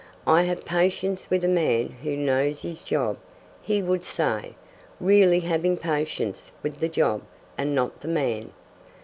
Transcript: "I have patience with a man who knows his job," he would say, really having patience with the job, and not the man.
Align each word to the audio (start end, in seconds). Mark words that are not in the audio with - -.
"I 0.25 0.41
have 0.45 0.65
patience 0.65 1.29
with 1.29 1.45
a 1.45 1.47
man 1.47 1.89
who 2.01 2.17
knows 2.17 2.63
his 2.63 2.81
job," 2.81 3.19
he 3.63 3.83
would 3.83 4.03
say, 4.03 4.55
really 4.99 5.41
having 5.41 5.77
patience 5.77 6.51
with 6.63 6.79
the 6.79 6.89
job, 6.89 7.21
and 7.55 7.75
not 7.75 7.99
the 7.99 8.07
man. 8.07 8.51